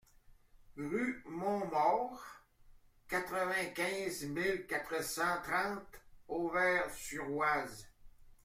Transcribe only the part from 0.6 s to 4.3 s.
Rue Montmaur, quatre-vingt-quinze